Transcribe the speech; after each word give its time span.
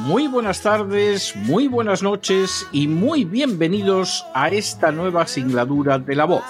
muy 0.00 0.28
buenas 0.28 0.62
tardes, 0.62 1.36
muy 1.36 1.68
buenas 1.68 2.02
noches 2.02 2.66
y 2.72 2.88
muy 2.88 3.24
bienvenidos 3.24 4.24
a 4.34 4.48
esta 4.48 4.92
nueva 4.92 5.26
singladura 5.26 5.98
de 5.98 6.16
La 6.16 6.24
Voz. 6.24 6.44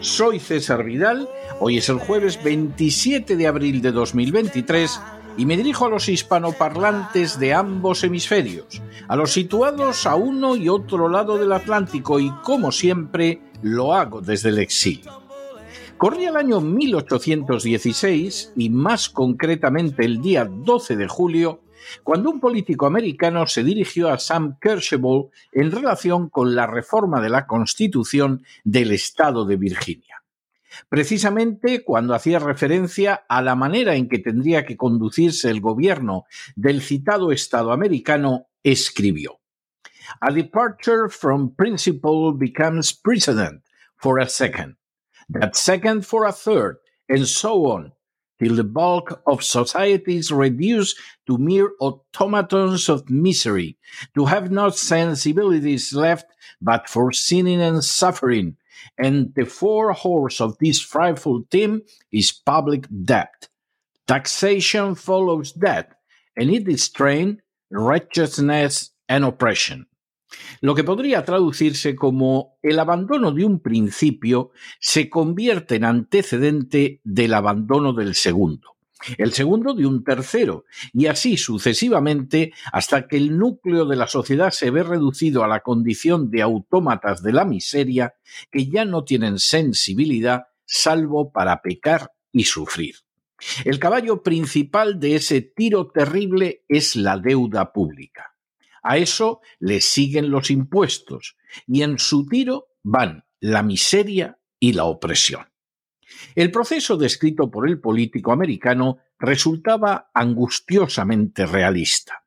Soy 0.00 0.40
César 0.40 0.82
Vidal, 0.82 1.28
hoy 1.60 1.78
es 1.78 1.88
el 1.88 1.98
jueves 1.98 2.42
27 2.42 3.36
de 3.36 3.46
abril 3.46 3.80
de 3.80 3.92
2023 3.92 5.00
y 5.36 5.46
me 5.46 5.56
dirijo 5.56 5.86
a 5.86 5.88
los 5.88 6.08
hispanoparlantes 6.08 7.38
de 7.38 7.54
ambos 7.54 8.02
hemisferios, 8.02 8.82
a 9.06 9.14
los 9.14 9.32
situados 9.32 10.04
a 10.06 10.16
uno 10.16 10.56
y 10.56 10.68
otro 10.68 11.08
lado 11.08 11.38
del 11.38 11.52
Atlántico 11.52 12.18
y 12.18 12.30
como 12.42 12.72
siempre 12.72 13.40
lo 13.62 13.94
hago 13.94 14.20
desde 14.20 14.48
el 14.48 14.58
exilio. 14.58 15.20
Corría 15.96 16.30
el 16.30 16.36
año 16.36 16.60
1816 16.60 18.54
y 18.56 18.70
más 18.70 19.08
concretamente 19.10 20.04
el 20.04 20.20
día 20.20 20.44
12 20.44 20.96
de 20.96 21.06
julio, 21.06 21.60
cuando 22.02 22.30
un 22.30 22.40
político 22.40 22.86
americano 22.86 23.46
se 23.46 23.64
dirigió 23.64 24.10
a 24.10 24.18
Sam 24.18 24.58
Kercheval 24.60 25.26
en 25.52 25.70
relación 25.70 26.28
con 26.28 26.54
la 26.54 26.66
reforma 26.66 27.20
de 27.20 27.30
la 27.30 27.46
Constitución 27.46 28.44
del 28.64 28.92
Estado 28.92 29.44
de 29.44 29.56
Virginia. 29.56 30.22
Precisamente 30.88 31.82
cuando 31.82 32.14
hacía 32.14 32.38
referencia 32.38 33.24
a 33.28 33.42
la 33.42 33.54
manera 33.54 33.96
en 33.96 34.08
que 34.08 34.18
tendría 34.18 34.64
que 34.64 34.76
conducirse 34.76 35.50
el 35.50 35.60
gobierno 35.60 36.24
del 36.54 36.80
citado 36.80 37.32
Estado 37.32 37.72
americano, 37.72 38.46
escribió 38.62 39.40
A 40.20 40.30
departure 40.30 41.08
from 41.08 41.54
principle 41.54 42.32
becomes 42.34 42.92
precedent 42.92 43.62
for 43.96 44.20
a 44.20 44.28
second 44.28 44.76
that 45.30 45.56
second 45.56 46.04
for 46.04 46.26
a 46.26 46.32
third, 46.32 46.78
and 47.08 47.26
so 47.26 47.66
on, 47.66 47.92
till 48.40 48.56
the 48.56 48.64
bulk 48.64 49.22
of 49.26 49.44
society 49.44 50.16
is 50.16 50.32
reduced 50.32 50.96
to 51.26 51.38
mere 51.38 51.72
automatons 51.80 52.88
of 52.88 53.08
misery, 53.10 53.76
to 54.14 54.24
have 54.24 54.50
no 54.50 54.70
sensibilities 54.70 55.92
left 55.92 56.26
but 56.60 56.88
for 56.88 57.12
sinning 57.12 57.60
and 57.60 57.84
suffering, 57.84 58.56
and 58.98 59.34
the 59.34 59.44
four 59.44 59.92
horse 59.92 60.40
of 60.40 60.56
this 60.58 60.80
frightful 60.80 61.42
team 61.50 61.82
is 62.12 62.32
public 62.32 62.86
debt. 63.04 63.48
Taxation 64.06 64.94
follows 64.94 65.52
debt, 65.52 65.92
and 66.36 66.50
it 66.50 66.66
is 66.68 66.88
trained 66.88 67.40
righteousness 67.70 68.90
and 69.08 69.24
oppression. 69.24 69.86
Lo 70.60 70.74
que 70.74 70.84
podría 70.84 71.24
traducirse 71.24 71.96
como 71.96 72.58
el 72.62 72.78
abandono 72.78 73.32
de 73.32 73.44
un 73.44 73.60
principio 73.60 74.50
se 74.78 75.08
convierte 75.10 75.76
en 75.76 75.84
antecedente 75.84 77.00
del 77.04 77.34
abandono 77.34 77.92
del 77.92 78.14
segundo, 78.14 78.76
el 79.18 79.32
segundo 79.32 79.74
de 79.74 79.86
un 79.86 80.04
tercero, 80.04 80.64
y 80.92 81.06
así 81.06 81.36
sucesivamente 81.36 82.52
hasta 82.72 83.08
que 83.08 83.16
el 83.16 83.38
núcleo 83.38 83.86
de 83.86 83.96
la 83.96 84.06
sociedad 84.06 84.50
se 84.50 84.70
ve 84.70 84.82
reducido 84.82 85.42
a 85.42 85.48
la 85.48 85.60
condición 85.60 86.30
de 86.30 86.42
autómatas 86.42 87.22
de 87.22 87.32
la 87.32 87.44
miseria 87.44 88.14
que 88.50 88.66
ya 88.66 88.84
no 88.84 89.04
tienen 89.04 89.38
sensibilidad 89.38 90.44
salvo 90.64 91.32
para 91.32 91.62
pecar 91.62 92.12
y 92.32 92.44
sufrir. 92.44 92.96
El 93.64 93.78
caballo 93.78 94.22
principal 94.22 95.00
de 95.00 95.16
ese 95.16 95.40
tiro 95.40 95.88
terrible 95.88 96.64
es 96.68 96.94
la 96.94 97.16
deuda 97.16 97.72
pública. 97.72 98.29
A 98.82 98.98
eso 98.98 99.40
le 99.58 99.80
siguen 99.80 100.30
los 100.30 100.50
impuestos 100.50 101.36
y 101.66 101.82
en 101.82 101.98
su 101.98 102.26
tiro 102.26 102.68
van 102.82 103.24
la 103.40 103.62
miseria 103.62 104.38
y 104.58 104.72
la 104.72 104.84
opresión. 104.84 105.46
El 106.34 106.50
proceso 106.50 106.96
descrito 106.96 107.50
por 107.50 107.68
el 107.68 107.80
político 107.80 108.32
americano 108.32 108.98
resultaba 109.18 110.10
angustiosamente 110.14 111.46
realista. 111.46 112.24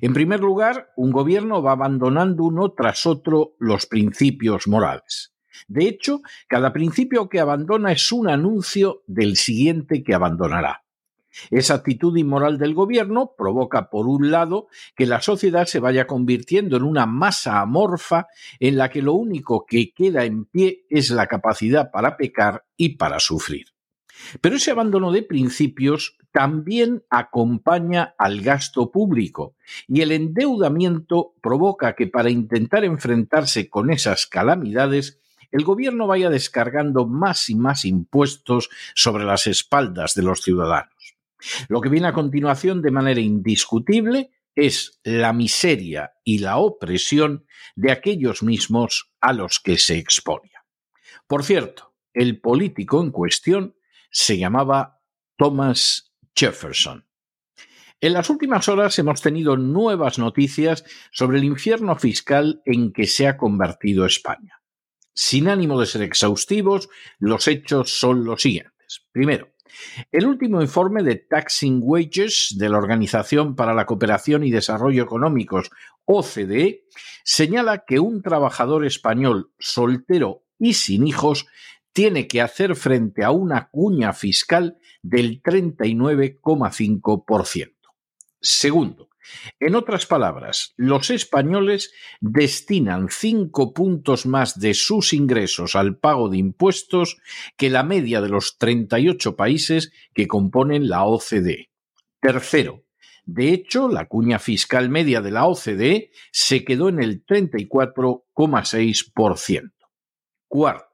En 0.00 0.14
primer 0.14 0.40
lugar, 0.40 0.92
un 0.96 1.10
gobierno 1.10 1.62
va 1.62 1.72
abandonando 1.72 2.44
uno 2.44 2.72
tras 2.72 3.04
otro 3.06 3.56
los 3.58 3.86
principios 3.86 4.66
morales. 4.66 5.34
De 5.68 5.88
hecho, 5.88 6.20
cada 6.48 6.72
principio 6.72 7.28
que 7.28 7.40
abandona 7.40 7.92
es 7.92 8.12
un 8.12 8.28
anuncio 8.28 9.02
del 9.06 9.36
siguiente 9.36 10.02
que 10.02 10.14
abandonará. 10.14 10.85
Esa 11.50 11.74
actitud 11.74 12.16
inmoral 12.16 12.58
del 12.58 12.74
gobierno 12.74 13.32
provoca, 13.36 13.90
por 13.90 14.06
un 14.06 14.30
lado, 14.30 14.68
que 14.94 15.06
la 15.06 15.20
sociedad 15.20 15.66
se 15.66 15.80
vaya 15.80 16.06
convirtiendo 16.06 16.76
en 16.76 16.82
una 16.82 17.06
masa 17.06 17.60
amorfa 17.60 18.26
en 18.60 18.76
la 18.76 18.90
que 18.90 19.02
lo 19.02 19.14
único 19.14 19.66
que 19.66 19.92
queda 19.92 20.24
en 20.24 20.44
pie 20.44 20.86
es 20.90 21.10
la 21.10 21.26
capacidad 21.26 21.90
para 21.90 22.16
pecar 22.16 22.64
y 22.76 22.96
para 22.96 23.20
sufrir. 23.20 23.66
Pero 24.40 24.56
ese 24.56 24.70
abandono 24.70 25.12
de 25.12 25.22
principios 25.22 26.16
también 26.32 27.02
acompaña 27.10 28.14
al 28.18 28.40
gasto 28.40 28.90
público 28.90 29.54
y 29.88 30.02
el 30.02 30.12
endeudamiento 30.12 31.34
provoca 31.40 31.94
que 31.94 32.06
para 32.06 32.30
intentar 32.30 32.84
enfrentarse 32.84 33.68
con 33.68 33.90
esas 33.90 34.26
calamidades 34.26 35.20
el 35.50 35.64
gobierno 35.64 36.06
vaya 36.06 36.28
descargando 36.28 37.06
más 37.06 37.48
y 37.48 37.54
más 37.54 37.84
impuestos 37.84 38.68
sobre 38.94 39.24
las 39.24 39.46
espaldas 39.46 40.14
de 40.14 40.22
los 40.22 40.42
ciudadanos. 40.42 40.95
Lo 41.68 41.80
que 41.80 41.88
viene 41.88 42.08
a 42.08 42.12
continuación 42.12 42.82
de 42.82 42.90
manera 42.90 43.20
indiscutible 43.20 44.30
es 44.54 45.00
la 45.04 45.32
miseria 45.32 46.12
y 46.24 46.38
la 46.38 46.56
opresión 46.56 47.46
de 47.74 47.92
aquellos 47.92 48.42
mismos 48.42 49.12
a 49.20 49.32
los 49.32 49.60
que 49.60 49.76
se 49.76 49.98
exponía. 49.98 50.64
Por 51.26 51.44
cierto, 51.44 51.94
el 52.14 52.40
político 52.40 53.02
en 53.02 53.10
cuestión 53.10 53.76
se 54.10 54.38
llamaba 54.38 55.00
Thomas 55.36 56.14
Jefferson. 56.34 57.06
En 58.00 58.12
las 58.12 58.30
últimas 58.30 58.68
horas 58.68 58.98
hemos 58.98 59.20
tenido 59.20 59.56
nuevas 59.56 60.18
noticias 60.18 60.84
sobre 61.10 61.38
el 61.38 61.44
infierno 61.44 61.96
fiscal 61.96 62.62
en 62.64 62.92
que 62.92 63.06
se 63.06 63.26
ha 63.26 63.36
convertido 63.36 64.06
España. 64.06 64.62
Sin 65.14 65.48
ánimo 65.48 65.80
de 65.80 65.86
ser 65.86 66.02
exhaustivos, 66.02 66.88
los 67.18 67.48
hechos 67.48 67.98
son 67.98 68.24
los 68.24 68.42
siguientes. 68.42 69.06
Primero, 69.12 69.55
el 70.12 70.26
último 70.26 70.62
informe 70.62 71.02
de 71.02 71.16
Taxing 71.16 71.80
Wages 71.82 72.54
de 72.58 72.68
la 72.68 72.78
Organización 72.78 73.56
para 73.56 73.74
la 73.74 73.86
Cooperación 73.86 74.44
y 74.44 74.50
Desarrollo 74.50 75.02
Económicos, 75.02 75.70
OCDE, 76.04 76.84
señala 77.24 77.84
que 77.86 77.98
un 77.98 78.20
trabajador 78.22 78.86
español 78.86 79.50
soltero 79.58 80.44
y 80.58 80.74
sin 80.74 81.06
hijos 81.06 81.46
tiene 81.92 82.28
que 82.28 82.42
hacer 82.42 82.76
frente 82.76 83.24
a 83.24 83.30
una 83.30 83.70
cuña 83.70 84.12
fiscal 84.12 84.76
del 85.02 85.42
39,5%. 85.42 87.72
Segundo, 88.40 89.08
en 89.60 89.74
otras 89.74 90.06
palabras, 90.06 90.74
los 90.76 91.10
españoles 91.10 91.92
destinan 92.20 93.08
cinco 93.10 93.72
puntos 93.72 94.26
más 94.26 94.58
de 94.58 94.74
sus 94.74 95.12
ingresos 95.12 95.76
al 95.76 95.96
pago 95.96 96.28
de 96.28 96.38
impuestos 96.38 97.18
que 97.56 97.70
la 97.70 97.82
media 97.82 98.20
de 98.20 98.28
los 98.28 98.58
38 98.58 99.36
países 99.36 99.92
que 100.14 100.26
componen 100.26 100.88
la 100.88 101.04
OCDE. 101.04 101.70
Tercero, 102.20 102.86
de 103.26 103.52
hecho, 103.52 103.88
la 103.88 104.06
cuña 104.06 104.38
fiscal 104.38 104.88
media 104.88 105.20
de 105.20 105.32
la 105.32 105.46
OCDE 105.46 106.12
se 106.30 106.64
quedó 106.64 106.88
en 106.88 107.02
el 107.02 107.26
34,6%. 107.26 109.72
Cuarto, 110.46 110.85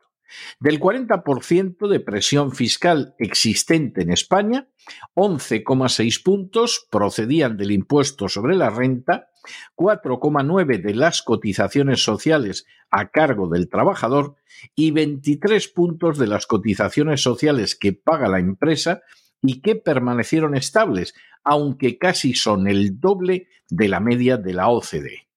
del 0.61 0.81
40% 0.81 1.89
de 1.89 2.01
presión 2.01 2.53
fiscal 2.53 3.15
existente 3.19 4.03
en 4.03 4.13
España, 4.13 4.69
11,6 5.15 6.23
puntos 6.23 6.87
procedían 6.91 7.57
del 7.57 7.73
impuesto 7.73 8.29
sobre 8.29 8.57
la 8.57 8.71
renta 8.71 9.29
4,9 9.77 10.81
de 10.81 10.95
las 10.95 11.23
cotizaciones 11.23 12.03
sociales 12.05 12.67
a 12.91 13.11
cargo 13.11 13.49
del 13.49 13.69
trabajador 13.69 14.37
y 14.75 14.91
23 14.91 15.69
puntos 15.69 16.19
de 16.19 16.27
las 16.27 16.47
cotizaciones 16.47 17.23
sociales 17.23 17.75
que 17.75 17.93
paga 17.93 18.29
la 18.29 18.39
empresa 18.39 19.03
y 19.43 19.61
que 19.61 19.75
permanecieron 19.75 20.55
estables, 20.55 21.15
aunque 21.43 21.99
casi 21.99 22.35
son 22.35 22.69
el 22.69 23.01
doble 23.01 23.49
de 23.69 23.89
la 23.89 24.01
media 24.01 24.37
de 24.37 24.55
la 24.55 24.69
OCDE. 24.69 25.29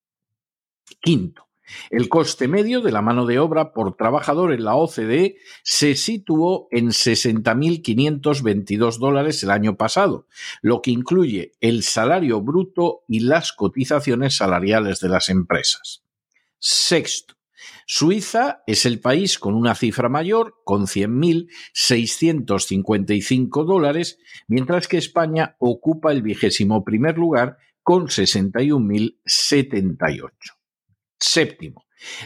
Quinto, 1.02 1.45
el 1.90 2.08
coste 2.10 2.48
medio 2.48 2.82
de 2.82 2.92
la 2.92 3.02
mano 3.02 3.26
de 3.26 3.40
obra 3.40 3.74
por 3.74 3.96
trabajador 3.96 4.54
en 4.54 4.64
la 4.64 4.76
OCDE 4.76 5.38
se 5.64 5.96
situó 5.96 6.68
en 6.72 6.90
60.522 6.90 9.00
dólares 9.00 9.42
el 9.44 9.50
año 9.52 9.78
pasado, 9.78 10.28
lo 10.62 10.82
que 10.82 10.92
incluye 10.92 11.54
el 11.62 11.84
salario 11.84 12.42
bruto 12.42 13.04
y 13.08 13.22
las 13.22 13.54
cotizaciones 13.54 14.36
salariales 14.38 15.00
de 15.00 15.10
las 15.10 15.30
empresas. 15.30 16.04
Sexto, 16.60 17.36
Suiza 17.88 18.64
es 18.66 18.88
el 18.88 19.00
país 19.00 19.38
con 19.38 19.54
una 19.54 19.76
cifra 19.76 20.10
mayor, 20.10 20.56
con 20.64 20.88
100.655 20.88 23.64
dólares, 23.64 24.18
mientras 24.48 24.88
que 24.88 24.98
España 24.98 25.56
ocupa 25.60 26.12
el 26.12 26.24
vigésimo 26.24 26.84
primer 26.84 27.20
lugar 27.20 27.60
con 27.84 28.08
61.078. 28.08 30.32
Séptimo, 31.20 31.86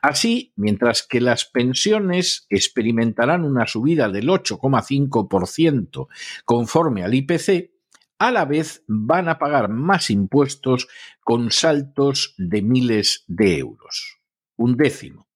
Así, 0.00 0.52
mientras 0.56 1.02
que 1.02 1.20
las 1.20 1.44
pensiones 1.44 2.46
experimentarán 2.50 3.44
una 3.44 3.66
subida 3.66 4.08
del 4.08 4.28
8,5% 4.28 6.08
conforme 6.44 7.04
al 7.04 7.14
IPC, 7.14 7.70
a 8.18 8.30
la 8.30 8.44
vez 8.44 8.84
van 8.86 9.28
a 9.28 9.38
pagar 9.38 9.68
más 9.68 10.10
impuestos 10.10 10.86
con 11.24 11.50
saltos 11.50 12.34
de 12.38 12.62
miles 12.62 13.24
de 13.26 13.58
euros. 13.58 14.18
Un 14.56 14.76
décimo. 14.76 15.26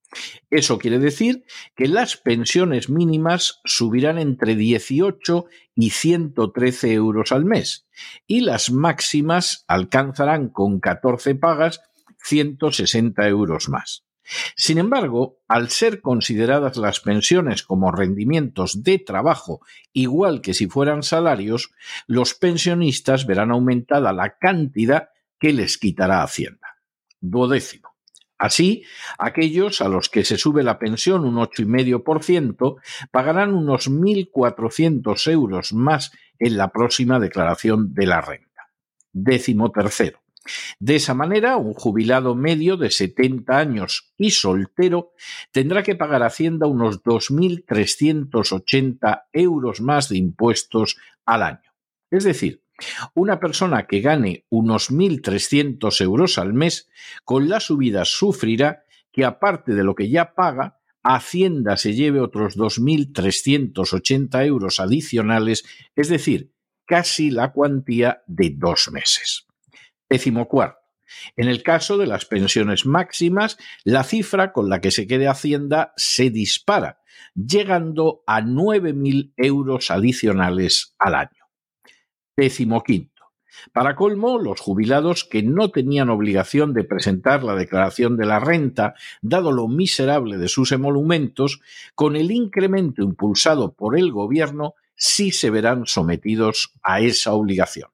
Eso 0.50 0.78
quiere 0.78 0.99
decir 0.99 1.44
que 1.75 1.88
las 1.88 2.17
pensiones 2.17 2.88
mínimas 2.88 3.61
subirán 3.64 4.19
entre 4.19 4.55
18 4.55 5.46
y 5.75 5.90
113 5.90 6.93
euros 6.93 7.32
al 7.32 7.44
mes 7.44 7.88
y 8.26 8.40
las 8.40 8.70
máximas 8.70 9.64
alcanzarán 9.67 10.49
con 10.49 10.78
14 10.81 11.34
pagas 11.34 11.81
160 12.23 13.26
euros 13.28 13.69
más. 13.69 14.06
Sin 14.56 14.78
embargo, 14.78 15.38
al 15.49 15.70
ser 15.70 16.00
consideradas 16.00 16.76
las 16.76 17.00
pensiones 17.00 17.62
como 17.62 17.93
rendimientos 17.93 18.82
de 18.82 18.99
trabajo 18.99 19.61
igual 19.93 20.40
que 20.40 20.55
si 20.55 20.67
fueran 20.67 21.02
salarios, 21.02 21.73
los 22.06 22.34
pensionistas 22.34 23.26
verán 23.26 23.50
aumentada 23.50 24.12
la 24.12 24.37
cantidad 24.38 25.11
que 25.38 25.52
les 25.52 25.78
quitará 25.78 26.23
Hacienda. 26.23 26.78
Duodécimo. 27.20 27.96
Así, 28.38 28.84
aquellos 29.19 29.81
a 29.81 29.88
los 29.88 30.11
que 30.11 30.25
se 30.25 30.37
sube 30.37 30.62
la 30.62 30.78
pensión 30.78 31.25
un 31.25 31.37
8,5% 31.37 32.76
pagarán 33.11 33.55
unos 33.55 33.90
1.400 33.90 35.32
euros 35.32 35.73
más 35.73 36.12
en 36.38 36.58
la 36.58 36.70
próxima 36.70 37.19
declaración 37.19 37.94
de 37.94 38.06
la 38.06 38.20
renta. 38.20 38.70
Décimo 39.12 39.70
tercero. 39.70 40.25
De 40.79 40.97
esa 40.97 41.15
manera, 41.15 41.57
un 41.57 41.73
jubilado 41.75 42.35
medio 42.35 42.77
de 42.77 42.91
70 42.91 43.59
años 43.59 44.13
y 44.17 44.31
soltero 44.31 45.13
tendrá 45.53 45.83
que 45.83 45.97
pagar 45.97 46.23
Hacienda 46.23 46.67
unos 46.67 47.03
2.380 47.03 49.25
euros 49.33 49.81
más 49.81 50.09
de 50.09 50.19
impuestos 50.19 50.97
al 51.25 51.43
año. 51.43 51.73
Es 52.11 52.25
decir, 52.25 52.63
una 53.15 53.41
persona 53.41 53.87
que 53.87 54.01
gane 54.01 54.45
unos 54.49 54.91
1.300 54.91 56.01
euros 56.03 56.39
al 56.39 56.53
mes, 56.53 56.89
con 57.25 57.49
la 57.49 57.61
subida 57.61 58.05
sufrirá 58.05 58.85
que 59.13 59.25
aparte 59.25 59.75
de 59.75 59.83
lo 59.83 59.95
que 59.95 60.11
ya 60.11 60.35
paga, 60.35 60.79
Hacienda 61.03 61.77
se 61.77 61.95
lleve 61.95 62.21
otros 62.21 62.59
2.380 62.59 64.45
euros 64.45 64.81
adicionales, 64.81 65.65
es 65.95 66.09
decir, 66.09 66.53
casi 66.85 67.31
la 67.31 67.53
cuantía 67.53 68.25
de 68.27 68.53
dos 68.57 68.91
meses. 68.91 69.46
Décimo 70.08 70.49
cuarto. 70.49 70.79
En 71.37 71.49
el 71.49 71.62
caso 71.62 71.99
de 71.99 72.06
las 72.06 72.25
pensiones 72.25 72.87
máximas, 72.87 73.58
la 73.85 74.04
cifra 74.04 74.52
con 74.52 74.69
la 74.69 74.81
que 74.81 74.90
se 74.90 75.07
quede 75.07 75.28
Hacienda 75.28 75.92
se 75.97 76.31
dispara, 76.31 77.00
llegando 77.35 78.23
a 78.26 78.40
9.000 78.40 79.33
euros 79.37 79.90
adicionales 79.90 80.95
al 80.99 81.14
año. 81.14 81.45
Décimo 82.37 82.83
quinto. 82.83 83.16
Para 83.73 83.97
colmo, 83.97 84.38
los 84.38 84.61
jubilados 84.61 85.25
que 85.25 85.42
no 85.42 85.71
tenían 85.71 86.11
obligación 86.11 86.75
de 86.75 86.85
presentar 86.85 87.42
la 87.42 87.54
declaración 87.54 88.16
de 88.16 88.26
la 88.26 88.38
renta, 88.38 88.95
dado 89.23 89.50
lo 89.50 89.66
miserable 89.66 90.37
de 90.37 90.49
sus 90.49 90.73
emolumentos, 90.73 91.61
con 91.95 92.16
el 92.16 92.31
incremento 92.31 93.02
impulsado 93.02 93.73
por 93.73 93.99
el 93.99 94.12
gobierno, 94.12 94.75
sí 94.95 95.31
se 95.31 95.50
verán 95.50 95.87
sometidos 95.87 96.75
a 96.83 97.00
esa 97.00 97.33
obligación. 97.33 97.90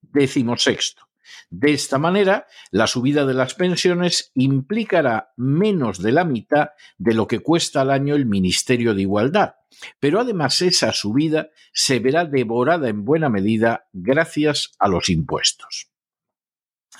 Décimo 0.00 0.56
sexto. 0.56 1.08
De 1.50 1.72
esta 1.72 1.98
manera, 1.98 2.46
la 2.70 2.86
subida 2.86 3.24
de 3.26 3.34
las 3.34 3.54
pensiones 3.54 4.32
implicará 4.34 5.32
menos 5.36 6.02
de 6.02 6.12
la 6.12 6.24
mitad 6.24 6.70
de 6.98 7.14
lo 7.14 7.26
que 7.26 7.40
cuesta 7.40 7.80
al 7.80 7.90
año 7.90 8.14
el 8.14 8.26
Ministerio 8.26 8.94
de 8.94 9.02
Igualdad, 9.02 9.54
pero 10.00 10.20
además 10.20 10.60
esa 10.62 10.92
subida 10.92 11.50
se 11.72 11.98
verá 11.98 12.24
devorada 12.24 12.88
en 12.88 13.04
buena 13.04 13.28
medida 13.28 13.88
gracias 13.92 14.72
a 14.78 14.88
los 14.88 15.08
impuestos. 15.08 15.90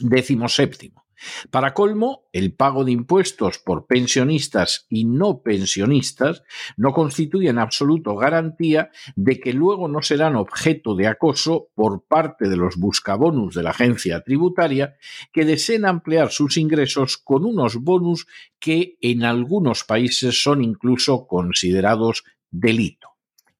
Décimo 0.00 0.48
séptimo. 0.48 1.03
Para 1.50 1.74
colmo, 1.74 2.24
el 2.32 2.52
pago 2.52 2.84
de 2.84 2.92
impuestos 2.92 3.58
por 3.58 3.86
pensionistas 3.86 4.86
y 4.88 5.04
no 5.04 5.42
pensionistas 5.42 6.42
no 6.76 6.92
constituye 6.92 7.48
en 7.48 7.58
absoluto 7.58 8.16
garantía 8.16 8.90
de 9.16 9.40
que 9.40 9.52
luego 9.52 9.88
no 9.88 10.02
serán 10.02 10.36
objeto 10.36 10.94
de 10.94 11.06
acoso 11.06 11.68
por 11.74 12.04
parte 12.06 12.48
de 12.48 12.56
los 12.56 12.76
buscabonus 12.76 13.54
de 13.54 13.62
la 13.62 13.70
agencia 13.70 14.22
tributaria 14.22 14.96
que 15.32 15.44
deseen 15.44 15.86
ampliar 15.86 16.30
sus 16.30 16.56
ingresos 16.56 17.16
con 17.16 17.44
unos 17.44 17.76
bonus 17.76 18.26
que 18.58 18.96
en 19.00 19.24
algunos 19.24 19.84
países 19.84 20.42
son 20.42 20.62
incluso 20.62 21.26
considerados 21.26 22.24
delito. 22.50 23.13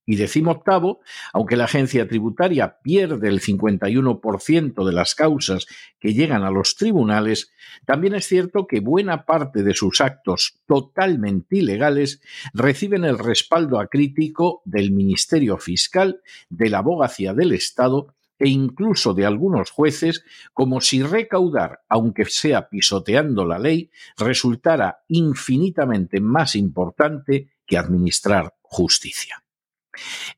Y 0.06 0.23
octavo, 0.46 1.00
aunque 1.32 1.56
la 1.56 1.64
agencia 1.64 2.06
tributaria 2.06 2.78
pierde 2.82 3.28
el 3.28 3.40
51% 3.40 4.84
de 4.84 4.92
las 4.92 5.14
causas 5.14 5.66
que 5.99 6.12
llegan 6.12 6.42
a 6.42 6.50
los 6.50 6.76
tribunales, 6.76 7.50
también 7.87 8.14
es 8.14 8.26
cierto 8.26 8.66
que 8.66 8.80
buena 8.80 9.25
parte 9.25 9.62
de 9.62 9.73
sus 9.73 10.00
actos 10.00 10.61
totalmente 10.66 11.56
ilegales 11.56 12.20
reciben 12.52 13.04
el 13.04 13.18
respaldo 13.18 13.80
acrítico 13.80 14.62
del 14.64 14.92
Ministerio 14.92 15.56
Fiscal, 15.58 16.20
de 16.50 16.68
la 16.68 16.78
Abogacía 16.78 17.32
del 17.32 17.52
Estado 17.52 18.14
e 18.38 18.49
incluso 18.49 19.14
de 19.14 19.25
algunos 19.25 19.70
jueces 19.70 20.25
como 20.52 20.80
si 20.80 21.02
recaudar, 21.02 21.80
aunque 21.88 22.25
sea 22.26 22.68
pisoteando 22.68 23.44
la 23.46 23.58
ley, 23.58 23.90
resultara 24.18 25.04
infinitamente 25.08 26.20
más 26.20 26.56
importante 26.56 27.49
que 27.66 27.78
administrar 27.78 28.54
justicia. 28.61 29.43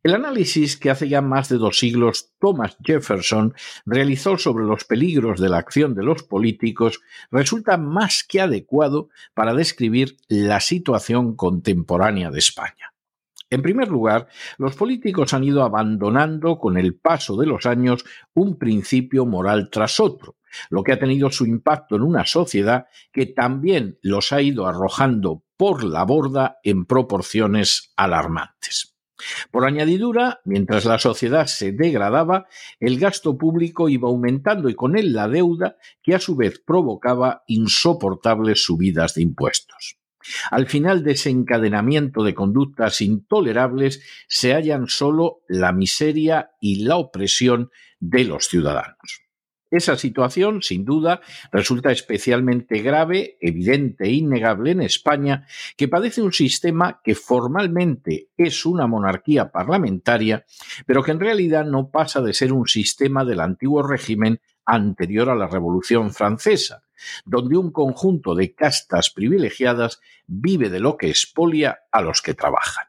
El 0.03 0.15
análisis 0.15 0.77
que 0.77 0.91
hace 0.91 1.09
ya 1.09 1.21
más 1.21 1.49
de 1.49 1.59
dos 1.59 1.79
siglos 1.79 2.33
Thomas 2.39 2.77
Jefferson 2.83 3.55
realizó 3.85 4.39
sobre 4.39 4.65
los 4.65 4.85
peligros 4.85 5.41
de 5.41 5.49
la 5.49 5.59
acción 5.59 5.95
de 5.95 6.05
los 6.05 6.23
políticos 6.23 7.01
resulta 7.31 7.77
más 7.77 8.25
que 8.27 8.41
adecuado 8.41 9.09
para 9.35 9.55
describir 9.55 10.17
la 10.29 10.61
situación 10.61 11.37
contemporánea 11.37 12.31
de 12.31 12.39
España. 12.39 12.93
En 13.49 13.63
primer 13.63 13.89
lugar, 13.89 14.27
los 14.59 14.75
políticos 14.75 15.33
han 15.33 15.45
ido 15.45 15.63
abandonando 15.63 16.59
con 16.59 16.77
el 16.77 16.97
paso 16.97 17.37
de 17.37 17.47
los 17.47 17.65
años 17.65 18.05
un 18.35 18.59
principio 18.59 19.25
moral 19.25 19.69
tras 19.71 20.01
otro, 20.01 20.37
lo 20.69 20.83
que 20.83 20.93
ha 20.93 20.99
tenido 20.99 21.31
su 21.31 21.47
impacto 21.47 21.95
en 21.95 22.03
una 22.03 22.27
sociedad 22.27 22.87
que 23.13 23.27
también 23.27 23.99
los 24.03 24.33
ha 24.33 24.43
ido 24.43 24.67
arrojando 24.67 25.45
por 25.57 25.85
la 25.85 26.03
borda 26.05 26.59
en 26.65 26.87
proporciones 26.87 27.93
alarmantes. 27.97 28.96
Por 29.51 29.65
añadidura, 29.65 30.41
mientras 30.45 30.85
la 30.85 30.99
sociedad 30.99 31.47
se 31.47 31.73
degradaba, 31.73 32.47
el 32.81 32.99
gasto 32.99 33.39
público 33.39 33.89
iba 33.89 34.09
aumentando 34.09 34.69
y 34.69 34.75
con 34.75 34.97
él 34.97 35.13
la 35.13 35.29
deuda, 35.29 35.77
que 36.03 36.15
a 36.15 36.21
su 36.21 36.37
vez 36.37 36.61
provocaba 36.65 37.43
insoportables 37.47 38.65
subidas 38.65 39.15
de 39.15 39.23
impuestos. 39.23 39.99
Al 40.51 40.67
final 40.67 41.05
de 41.05 41.17
de 42.25 42.35
conductas 42.35 43.01
intolerables 43.01 44.03
se 44.29 44.53
hallan 44.55 44.89
solo 44.89 45.43
la 45.49 45.73
miseria 45.73 46.51
y 46.61 46.85
la 46.85 46.97
opresión 46.97 47.71
de 48.01 48.25
los 48.25 48.49
ciudadanos. 48.49 49.26
Esa 49.71 49.97
situación, 49.97 50.63
sin 50.63 50.85
duda, 50.85 51.21
resulta 51.51 51.91
especialmente 51.91 52.83
grave, 52.83 53.37
evidente 53.41 54.05
e 54.05 54.13
innegable 54.13 54.71
en 54.71 54.81
España, 54.81 55.47
que 55.77 55.89
padece 55.89 56.23
un 56.23 56.33
sistema 56.33 57.01
que 57.03 57.17
formalmente 57.17 58.29
es 58.37 58.65
una 58.65 58.87
monarquía 58.87 59.51
parlamentaria, 59.51 60.45
pero 60.87 61.03
que 61.03 61.11
en 61.11 61.21
realidad 61.21 61.65
no 61.65 61.91
pasa 61.91 62.21
de 62.21 62.33
ser 62.33 62.53
un 62.53 62.69
sistema 62.69 63.25
del 63.25 63.41
antiguo 63.41 63.83
régimen 63.83 64.41
anterior 64.65 65.31
a 65.31 65.35
la 65.35 65.49
Revolución 65.49 66.13
Francesa, 66.13 66.83
donde 67.25 67.57
un 67.57 67.73
conjunto 67.73 68.35
de 68.35 68.55
castas 68.55 69.11
privilegiadas 69.11 70.01
vive 70.27 70.71
de 70.71 70.81
lo 70.81 70.97
que 70.97 71.09
expolia 71.09 71.81
a 71.91 72.03
los 72.03 72.23
que 72.23 72.35
trabajan. 72.35 72.87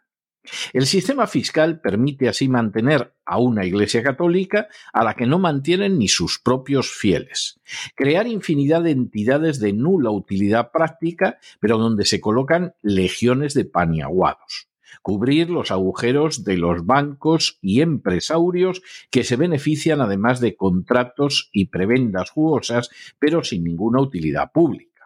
El 0.74 0.86
sistema 0.86 1.27
fiscal 1.27 1.80
permite 1.82 2.27
así 2.30 2.48
mantener 2.50 3.13
a 3.25 3.39
una 3.39 3.66
Iglesia 3.66 4.04
católica 4.04 4.68
a 4.94 5.04
la 5.04 5.16
que 5.16 5.25
no 5.25 5.39
mantienen 5.39 5.98
ni 5.98 6.08
sus 6.08 6.39
propios 6.39 6.92
fieles, 6.92 7.60
crear 7.96 8.27
infinidad 8.27 8.84
de 8.84 8.92
entidades 8.92 9.60
de 9.60 9.74
nula 9.74 10.12
utilidad 10.12 10.72
práctica, 10.72 11.39
pero 11.60 11.77
donde 11.77 12.06
se 12.06 12.22
colocan 12.22 12.74
legiones 12.82 13.54
de 13.54 13.66
paniaguados, 13.66 14.70
cubrir 15.01 15.50
los 15.50 15.72
agujeros 15.72 16.44
de 16.44 16.58
los 16.58 16.86
bancos 16.86 17.60
y 17.62 17.82
empresarios 17.82 18.82
que 19.10 19.24
se 19.24 19.36
benefician 19.36 20.01
además 20.01 20.39
de 20.39 20.56
contratos 20.56 21.50
y 21.51 21.66
prebendas 21.66 22.30
jugosas, 22.30 22.89
pero 23.20 23.44
sin 23.44 23.63
ninguna 23.63 24.01
utilidad 24.01 24.51
pública 24.51 24.97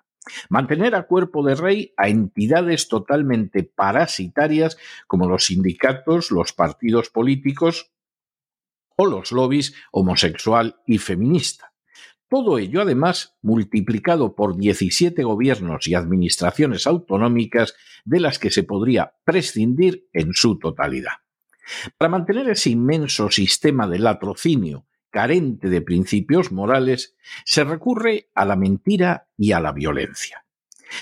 Mantener 0.50 0.96
a 0.96 1.04
cuerpo 1.04 1.44
de 1.44 1.56
rey 1.56 1.94
a 1.98 2.10
entidades 2.10 2.88
totalmente 2.88 3.64
parasitarias 3.64 4.78
como 5.08 5.28
los 5.28 5.46
sindicatos, 5.46 6.32
los 6.32 6.54
partidos 6.54 7.10
políticos 7.10 7.92
o 8.96 9.08
los 9.08 9.32
lobbies 9.32 9.74
homosexual 9.92 10.78
y 10.86 11.00
feminista. 11.00 11.74
Todo 12.30 12.60
ello, 12.60 12.82
además, 12.82 13.36
multiplicado 13.42 14.36
por 14.36 14.56
17 14.56 15.22
gobiernos 15.24 15.88
y 15.88 15.96
administraciones 15.96 16.88
autonómicas 16.88 17.74
de 18.06 18.22
las 18.22 18.40
que 18.40 18.52
se 18.52 18.64
podría 18.64 19.16
prescindir 19.26 20.08
en 20.14 20.34
su 20.34 20.58
totalidad. 20.58 21.12
Para 21.98 22.10
mantener 22.10 22.50
ese 22.50 22.70
inmenso 22.70 23.30
sistema 23.30 23.88
de 23.88 24.00
latrocinio 24.00 24.86
carente 25.12 25.70
de 25.70 25.82
principios 25.82 26.52
morales, 26.52 27.16
se 27.46 27.64
recurre 27.64 28.30
a 28.34 28.46
la 28.46 28.56
mentira 28.56 29.28
y 29.38 29.52
a 29.52 29.60
la 29.60 29.72
violencia. 29.72 30.46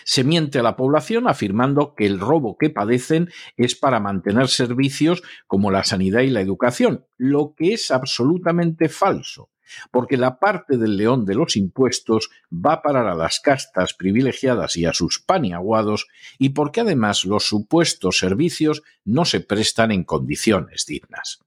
Se 0.03 0.23
miente 0.23 0.59
a 0.59 0.63
la 0.63 0.75
población 0.75 1.27
afirmando 1.27 1.95
que 1.95 2.05
el 2.05 2.19
robo 2.19 2.57
que 2.57 2.69
padecen 2.69 3.29
es 3.57 3.75
para 3.75 3.99
mantener 3.99 4.47
servicios 4.47 5.23
como 5.47 5.71
la 5.71 5.83
sanidad 5.83 6.21
y 6.21 6.29
la 6.29 6.41
educación, 6.41 7.05
lo 7.17 7.53
que 7.55 7.73
es 7.73 7.91
absolutamente 7.91 8.89
falso, 8.89 9.49
porque 9.91 10.17
la 10.17 10.39
parte 10.39 10.77
del 10.77 10.97
león 10.97 11.25
de 11.25 11.35
los 11.35 11.55
impuestos 11.55 12.29
va 12.53 12.73
a 12.73 12.81
parar 12.81 13.07
a 13.07 13.15
las 13.15 13.39
castas 13.39 13.93
privilegiadas 13.93 14.77
y 14.77 14.85
a 14.85 14.93
sus 14.93 15.19
paniaguados, 15.19 16.07
y 16.37 16.49
porque 16.49 16.81
además 16.81 17.25
los 17.25 17.47
supuestos 17.47 18.19
servicios 18.19 18.83
no 19.05 19.25
se 19.25 19.39
prestan 19.39 19.91
en 19.91 20.03
condiciones 20.03 20.85
dignas. 20.85 21.39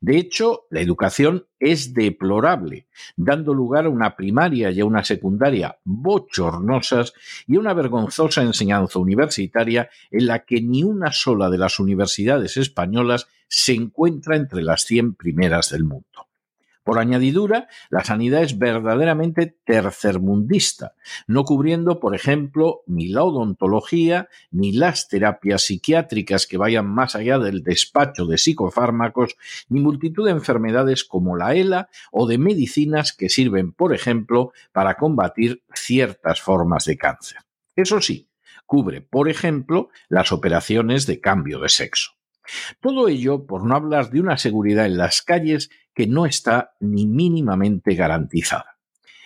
De 0.00 0.16
hecho, 0.16 0.66
la 0.70 0.80
educación 0.80 1.46
es 1.58 1.94
deplorable, 1.94 2.86
dando 3.16 3.54
lugar 3.54 3.86
a 3.86 3.90
una 3.90 4.16
primaria 4.16 4.70
y 4.70 4.80
a 4.80 4.84
una 4.84 5.04
secundaria 5.04 5.78
bochornosas 5.84 7.14
y 7.46 7.56
a 7.56 7.60
una 7.60 7.74
vergonzosa 7.74 8.42
enseñanza 8.42 8.98
universitaria 8.98 9.88
en 10.10 10.26
la 10.26 10.44
que 10.44 10.60
ni 10.60 10.82
una 10.82 11.12
sola 11.12 11.50
de 11.50 11.58
las 11.58 11.78
universidades 11.80 12.56
españolas 12.56 13.26
se 13.48 13.74
encuentra 13.74 14.36
entre 14.36 14.62
las 14.62 14.82
cien 14.82 15.14
primeras 15.14 15.70
del 15.70 15.84
mundo. 15.84 16.25
Por 16.86 17.00
añadidura, 17.00 17.66
la 17.90 18.04
sanidad 18.04 18.44
es 18.44 18.60
verdaderamente 18.60 19.58
tercermundista, 19.64 20.94
no 21.26 21.42
cubriendo, 21.42 21.98
por 21.98 22.14
ejemplo, 22.14 22.82
ni 22.86 23.08
la 23.08 23.24
odontología, 23.24 24.28
ni 24.52 24.70
las 24.70 25.08
terapias 25.08 25.64
psiquiátricas 25.64 26.46
que 26.46 26.58
vayan 26.58 26.86
más 26.86 27.16
allá 27.16 27.40
del 27.40 27.64
despacho 27.64 28.26
de 28.26 28.38
psicofármacos, 28.38 29.34
ni 29.68 29.80
multitud 29.80 30.26
de 30.26 30.30
enfermedades 30.30 31.02
como 31.02 31.36
la 31.36 31.56
ELA 31.56 31.88
o 32.12 32.28
de 32.28 32.38
medicinas 32.38 33.12
que 33.12 33.30
sirven, 33.30 33.72
por 33.72 33.92
ejemplo, 33.92 34.52
para 34.70 34.94
combatir 34.94 35.64
ciertas 35.74 36.40
formas 36.40 36.84
de 36.84 36.96
cáncer. 36.96 37.38
Eso 37.74 38.00
sí, 38.00 38.28
cubre, 38.64 39.00
por 39.00 39.28
ejemplo, 39.28 39.88
las 40.08 40.30
operaciones 40.30 41.04
de 41.06 41.18
cambio 41.18 41.58
de 41.58 41.68
sexo. 41.68 42.12
Todo 42.80 43.08
ello 43.08 43.44
por 43.44 43.64
no 43.64 43.74
hablar 43.74 44.10
de 44.10 44.20
una 44.20 44.38
seguridad 44.38 44.86
en 44.86 44.98
las 44.98 45.22
calles 45.22 45.68
que 45.96 46.06
no 46.06 46.26
está 46.26 46.74
ni 46.78 47.06
mínimamente 47.06 47.94
garantizada. 47.94 48.76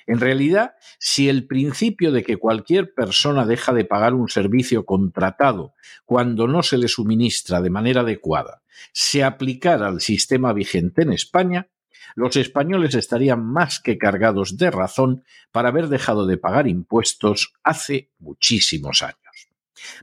En 0.07 0.21
realidad, 0.21 0.75
si 0.99 1.29
el 1.29 1.47
principio 1.47 2.12
de 2.12 2.23
que 2.23 2.37
cualquier 2.37 2.95
persona 2.95 3.45
deja 3.45 3.73
de 3.75 3.85
pagar 3.85 4.15
un 4.15 4.29
servicio 4.29 4.87
contratado 4.87 5.75
cuando 6.05 6.47
no 6.47 6.62
se 6.62 6.79
le 6.79 6.89
suministra 6.89 7.61
de 7.61 7.71
manera 7.71 8.00
adecuada 8.00 8.62
se 8.93 9.23
aplicara 9.25 9.89
al 9.89 10.00
sistema 10.00 10.53
vigente 10.53 11.03
en 11.03 11.12
España, 11.12 11.69
los 12.15 12.37
españoles 12.37 12.95
estarían 12.95 13.45
más 13.45 13.81
que 13.81 13.99
cargados 13.99 14.57
de 14.57 14.71
razón 14.71 15.25
para 15.53 15.69
haber 15.69 15.89
dejado 15.89 16.27
de 16.27 16.39
pagar 16.39 16.67
impuestos 16.67 17.53
hace 17.62 18.11
muchísimos 18.19 19.03
años. 19.03 19.20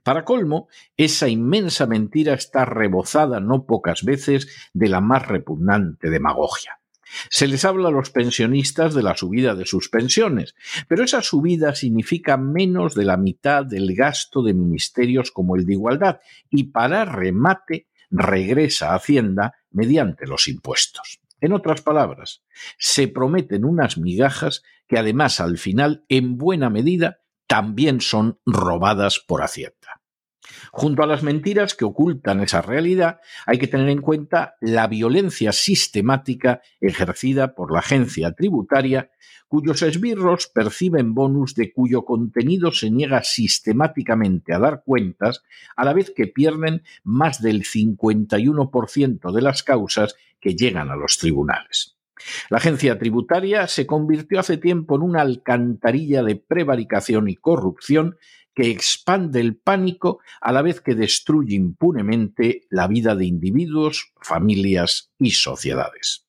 Para 0.03 0.25
colmo, 0.25 0.67
esa 0.95 1.27
inmensa 1.27 1.85
mentira 1.85 2.33
está 2.33 2.65
rebozada 2.65 3.39
no 3.39 3.65
pocas 3.65 4.03
veces 4.03 4.47
de 4.73 4.89
la 4.89 5.01
más 5.01 5.27
repugnante 5.27 6.09
demagogia. 6.09 6.79
Se 7.29 7.47
les 7.47 7.63
habla 7.65 7.87
a 7.87 7.91
los 7.91 8.09
pensionistas 8.09 8.93
de 8.93 9.03
la 9.03 9.15
subida 9.15 9.55
de 9.55 9.65
sus 9.65 9.89
pensiones, 9.89 10.55
pero 10.87 11.03
esa 11.03 11.21
subida 11.21 11.73
significa 11.73 12.37
menos 12.37 12.95
de 12.95 13.05
la 13.05 13.17
mitad 13.17 13.65
del 13.65 13.95
gasto 13.95 14.43
de 14.43 14.53
ministerios 14.53 15.31
como 15.31 15.55
el 15.55 15.65
de 15.65 15.73
igualdad 15.73 16.19
y 16.49 16.65
para 16.65 17.05
remate 17.05 17.87
regresa 18.09 18.91
a 18.91 18.95
Hacienda 18.95 19.53
mediante 19.71 20.27
los 20.27 20.47
impuestos. 20.47 21.19
En 21.39 21.53
otras 21.53 21.81
palabras, 21.81 22.43
se 22.77 23.07
prometen 23.07 23.63
unas 23.63 23.97
migajas 23.97 24.63
que 24.87 24.97
además 24.97 25.39
al 25.39 25.57
final 25.57 26.03
en 26.09 26.37
buena 26.37 26.69
medida 26.69 27.19
también 27.47 28.01
son 28.01 28.39
robadas 28.45 29.19
por 29.25 29.41
Hacienda. 29.41 30.01
Junto 30.71 31.03
a 31.03 31.07
las 31.07 31.23
mentiras 31.23 31.73
que 31.73 31.85
ocultan 31.85 32.41
esa 32.41 32.61
realidad, 32.61 33.19
hay 33.45 33.57
que 33.57 33.67
tener 33.67 33.89
en 33.89 34.01
cuenta 34.01 34.55
la 34.61 34.87
violencia 34.87 35.51
sistemática 35.51 36.61
ejercida 36.79 37.55
por 37.55 37.71
la 37.71 37.79
agencia 37.79 38.31
tributaria, 38.33 39.11
cuyos 39.47 39.81
esbirros 39.81 40.47
perciben 40.47 41.13
bonus 41.13 41.55
de 41.55 41.71
cuyo 41.71 42.03
contenido 42.03 42.71
se 42.71 42.89
niega 42.89 43.23
sistemáticamente 43.23 44.53
a 44.53 44.59
dar 44.59 44.83
cuentas, 44.83 45.43
a 45.75 45.85
la 45.85 45.93
vez 45.93 46.11
que 46.15 46.27
pierden 46.27 46.83
más 47.03 47.41
del 47.41 47.63
51% 47.63 49.31
de 49.31 49.41
las 49.41 49.63
causas 49.63 50.15
que 50.39 50.55
llegan 50.55 50.89
a 50.89 50.95
los 50.95 51.17
tribunales. 51.17 51.96
La 52.49 52.57
agencia 52.57 52.97
tributaria 52.97 53.67
se 53.67 53.85
convirtió 53.85 54.39
hace 54.39 54.57
tiempo 54.57 54.95
en 54.95 55.01
una 55.01 55.21
alcantarilla 55.21 56.23
de 56.23 56.35
prevaricación 56.35 57.29
y 57.29 57.35
corrupción 57.35 58.17
que 58.55 58.71
expande 58.71 59.39
el 59.39 59.55
pánico 59.55 60.19
a 60.41 60.51
la 60.51 60.63
vez 60.63 60.81
que 60.81 60.95
destruye 60.95 61.55
impunemente 61.55 62.61
la 62.71 62.87
vida 62.87 63.15
de 63.15 63.25
individuos, 63.25 64.13
familias 64.19 65.11
y 65.19 65.31
sociedades. 65.31 66.27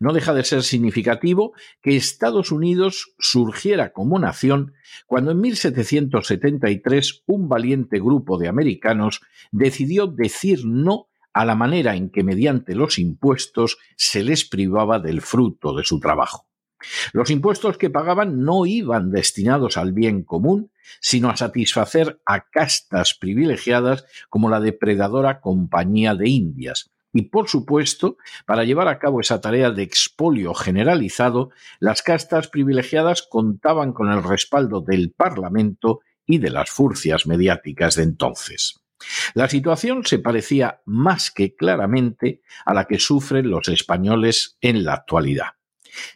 No 0.00 0.12
deja 0.12 0.34
de 0.34 0.44
ser 0.44 0.62
significativo 0.64 1.54
que 1.80 1.96
Estados 1.96 2.50
Unidos 2.50 3.14
surgiera 3.18 3.92
como 3.92 4.18
nación 4.18 4.74
cuando 5.06 5.30
en 5.30 5.40
1773 5.40 7.22
un 7.26 7.48
valiente 7.48 8.00
grupo 8.00 8.38
de 8.38 8.48
americanos 8.48 9.20
decidió 9.52 10.08
decir 10.08 10.66
no 10.66 11.08
a 11.32 11.44
la 11.44 11.54
manera 11.54 11.96
en 11.96 12.10
que 12.10 12.22
mediante 12.22 12.74
los 12.74 12.98
impuestos 12.98 13.78
se 13.96 14.22
les 14.22 14.44
privaba 14.44 14.98
del 14.98 15.20
fruto 15.20 15.74
de 15.74 15.84
su 15.84 16.00
trabajo. 16.00 16.46
Los 17.12 17.30
impuestos 17.30 17.78
que 17.78 17.90
pagaban 17.90 18.44
no 18.44 18.66
iban 18.66 19.10
destinados 19.10 19.76
al 19.76 19.92
bien 19.92 20.22
común, 20.22 20.72
sino 21.00 21.30
a 21.30 21.36
satisfacer 21.36 22.20
a 22.26 22.48
castas 22.50 23.14
privilegiadas 23.14 24.04
como 24.28 24.50
la 24.50 24.60
depredadora 24.60 25.40
Compañía 25.40 26.14
de 26.14 26.28
Indias. 26.28 26.90
Y, 27.14 27.22
por 27.22 27.48
supuesto, 27.48 28.16
para 28.46 28.64
llevar 28.64 28.88
a 28.88 28.98
cabo 28.98 29.20
esa 29.20 29.40
tarea 29.40 29.70
de 29.70 29.82
expolio 29.82 30.54
generalizado, 30.54 31.50
las 31.78 32.02
castas 32.02 32.48
privilegiadas 32.48 33.22
contaban 33.22 33.92
con 33.92 34.10
el 34.10 34.22
respaldo 34.22 34.80
del 34.80 35.12
Parlamento 35.12 36.00
y 36.24 36.38
de 36.38 36.50
las 36.50 36.70
furcias 36.70 37.26
mediáticas 37.26 37.96
de 37.96 38.04
entonces. 38.04 38.81
La 39.34 39.48
situación 39.48 40.04
se 40.04 40.18
parecía 40.18 40.80
más 40.84 41.30
que 41.30 41.54
claramente 41.54 42.42
a 42.64 42.74
la 42.74 42.86
que 42.86 42.98
sufren 42.98 43.50
los 43.50 43.68
españoles 43.68 44.58
en 44.60 44.84
la 44.84 44.94
actualidad. 44.94 45.52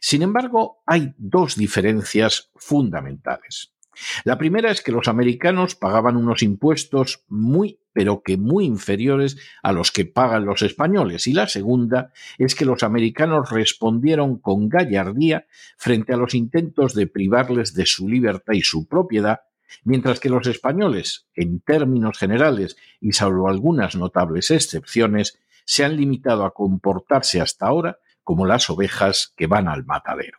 Sin 0.01 0.23
embargo, 0.23 0.83
hay 0.87 1.15
dos 1.19 1.57
diferencias 1.57 2.51
fundamentales. 2.57 3.77
La 4.25 4.37
primera 4.37 4.71
es 4.71 4.83
que 4.83 4.93
los 4.93 5.09
americanos 5.09 5.75
pagaban 5.75 6.17
unos 6.17 6.43
impuestos 6.43 7.25
muy, 7.29 7.81
pero 7.93 8.23
que 8.23 8.37
muy 8.37 8.67
inferiores 8.67 9.39
a 9.63 9.73
los 9.73 9.91
que 9.91 10.05
pagan 10.05 10.45
los 10.45 10.63
españoles. 10.63 11.27
Y 11.27 11.33
la 11.33 11.49
segunda 11.49 12.13
es 12.37 12.55
que 12.55 12.67
los 12.67 12.83
americanos 12.83 13.51
respondieron 13.51 14.39
con 14.39 14.69
gallardía 14.69 15.47
frente 15.79 16.13
a 16.13 16.19
los 16.19 16.35
intentos 16.35 16.95
de 16.95 17.07
privarles 17.07 17.75
de 17.75 17.87
su 17.87 18.09
libertad 18.09 18.53
y 18.53 18.63
su 18.63 18.87
propiedad, 18.87 19.41
mientras 19.85 20.21
que 20.21 20.29
los 20.29 20.47
españoles, 20.47 21.27
en 21.35 21.61
términos 21.61 22.19
generales 22.19 22.77
y 23.01 23.13
salvo 23.13 23.49
algunas 23.49 23.97
notables 23.97 24.51
excepciones, 24.51 25.39
se 25.65 25.85
han 25.85 25.97
limitado 25.97 26.45
a 26.45 26.55
comportarse 26.55 27.41
hasta 27.41 27.67
ahora 27.67 27.99
como 28.23 28.47
las 28.47 28.71
ovejas 28.71 29.33
que 29.37 29.47
van 29.47 29.69
al 29.69 29.85
matadero. 29.85 30.39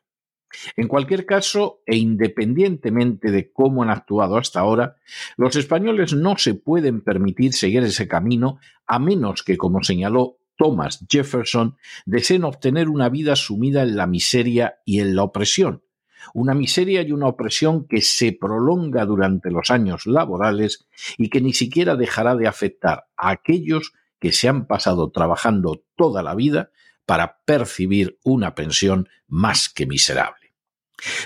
En 0.75 0.87
cualquier 0.87 1.25
caso, 1.25 1.81
e 1.85 1.97
independientemente 1.97 3.31
de 3.31 3.51
cómo 3.51 3.83
han 3.83 3.89
actuado 3.89 4.37
hasta 4.37 4.59
ahora, 4.59 4.97
los 5.35 5.55
españoles 5.55 6.13
no 6.13 6.37
se 6.37 6.53
pueden 6.53 7.01
permitir 7.01 7.53
seguir 7.53 7.83
ese 7.83 8.07
camino 8.07 8.59
a 8.85 8.99
menos 8.99 9.43
que, 9.43 9.57
como 9.57 9.83
señaló 9.83 10.37
Thomas 10.57 11.05
Jefferson, 11.09 11.77
deseen 12.05 12.43
obtener 12.43 12.89
una 12.89 13.09
vida 13.09 13.35
sumida 13.35 13.83
en 13.83 13.95
la 13.95 14.07
miseria 14.07 14.79
y 14.85 14.99
en 14.99 15.15
la 15.15 15.23
opresión, 15.23 15.83
una 16.33 16.53
miseria 16.53 17.01
y 17.01 17.11
una 17.11 17.27
opresión 17.27 17.87
que 17.87 18.01
se 18.01 18.33
prolonga 18.33 19.05
durante 19.05 19.51
los 19.51 19.69
años 19.71 20.05
laborales 20.05 20.87
y 21.17 21.29
que 21.29 21.41
ni 21.41 21.53
siquiera 21.53 21.95
dejará 21.95 22.35
de 22.35 22.47
afectar 22.47 23.07
a 23.17 23.29
aquellos 23.29 23.93
que 24.19 24.31
se 24.31 24.47
han 24.47 24.65
pasado 24.65 25.11
trabajando 25.11 25.83
toda 25.95 26.23
la 26.23 26.35
vida 26.35 26.71
para 27.05 27.39
percibir 27.45 28.19
una 28.23 28.55
pensión 28.55 29.07
más 29.27 29.69
que 29.69 29.85
miserable. 29.85 30.53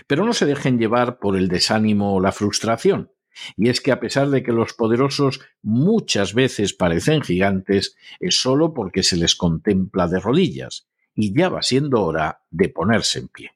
Pero 0.08 0.26
no 0.26 0.34
se 0.34 0.46
dejen 0.46 0.78
llevar 0.78 1.20
por 1.20 1.38
el 1.38 1.48
desánimo 1.48 2.16
o 2.16 2.20
la 2.20 2.32
frustración. 2.32 3.12
Y 3.56 3.70
es 3.70 3.80
que 3.80 3.92
a 3.92 4.00
pesar 4.00 4.30
de 4.30 4.44
que 4.44 4.52
los 4.52 4.74
poderosos 4.74 5.40
muchas 5.62 6.34
veces 6.34 6.74
parecen 6.74 7.22
gigantes, 7.22 7.96
es 8.20 8.36
solo 8.36 8.74
porque 8.74 9.04
se 9.04 9.16
les 9.16 9.36
contempla 9.36 10.08
de 10.08 10.20
rodillas, 10.20 10.88
y 11.16 11.34
ya 11.38 11.50
va 11.50 11.62
siendo 11.62 12.04
hora 12.04 12.42
de 12.50 12.70
ponerse 12.70 13.20
en 13.20 13.28
pie. 13.30 13.52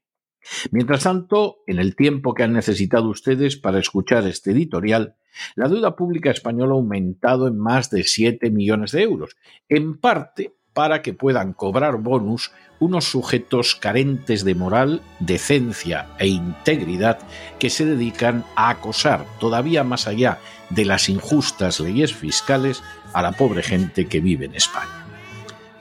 Mientras 0.71 1.03
tanto, 1.03 1.57
en 1.67 1.79
el 1.79 1.95
tiempo 1.95 2.33
que 2.33 2.43
han 2.43 2.53
necesitado 2.53 3.09
ustedes 3.09 3.57
para 3.57 3.79
escuchar 3.79 4.27
este 4.27 4.51
editorial, 4.51 5.15
la 5.55 5.67
deuda 5.67 5.95
pública 5.95 6.31
española 6.31 6.73
ha 6.73 6.77
aumentado 6.77 7.47
en 7.47 7.57
más 7.57 7.89
de 7.89 8.03
7 8.03 8.49
millones 8.51 8.91
de 8.91 9.03
euros, 9.03 9.35
en 9.69 9.97
parte 9.97 10.53
para 10.73 11.01
que 11.01 11.13
puedan 11.13 11.53
cobrar 11.53 11.97
bonus 11.97 12.51
unos 12.79 13.05
sujetos 13.05 13.75
carentes 13.75 14.43
de 14.43 14.55
moral, 14.55 15.01
decencia 15.21 16.07
e 16.19 16.27
integridad 16.27 17.19
que 17.59 17.69
se 17.69 17.85
dedican 17.85 18.43
a 18.57 18.69
acosar 18.69 19.25
todavía 19.39 19.85
más 19.85 20.05
allá 20.05 20.39
de 20.69 20.83
las 20.83 21.07
injustas 21.07 21.79
leyes 21.79 22.13
fiscales 22.13 22.83
a 23.13 23.21
la 23.21 23.31
pobre 23.31 23.63
gente 23.63 24.07
que 24.07 24.19
vive 24.19 24.45
en 24.45 24.55
España. 24.55 25.05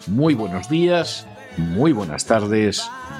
Muy 0.07 0.35
buenos 0.35 0.69
días, 0.69 1.27
muy 1.57 1.93
buenas 1.93 2.27
tardes, 2.27 2.89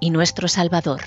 y 0.00 0.10
nuestro 0.10 0.48
Salvador. 0.48 1.02